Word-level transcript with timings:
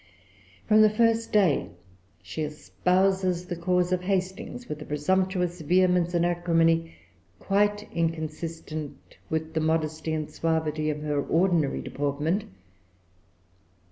From 0.67 0.81
the 0.81 0.89
first 0.89 1.31
day 1.31 1.69
she 2.23 2.41
espouses 2.41 3.45
the 3.45 3.55
cause 3.55 3.91
of 3.91 4.01
Hastings 4.01 4.67
with 4.67 4.81
a 4.81 4.85
presumptuous 4.85 5.61
vehemence 5.61 6.15
and 6.15 6.25
acrimony 6.25 6.95
quite 7.37 7.87
inconsistent 7.93 9.17
with 9.29 9.53
the 9.53 9.59
modesty 9.59 10.11
and 10.11 10.27
suavity 10.27 10.89
of 10.89 11.03
her 11.03 11.23
ordinary 11.23 11.83
deportment. 11.83 12.45